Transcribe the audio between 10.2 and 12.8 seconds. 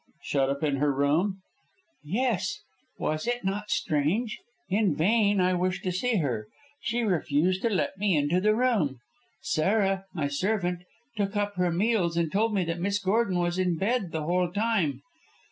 servant, took up her meals and told me that